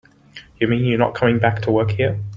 You 0.59 0.67
mean 0.67 0.83
you're 0.83 0.97
not 0.97 1.13
coming 1.13 1.37
back 1.37 1.61
to 1.61 1.71
work 1.71 1.91
here? 1.91 2.19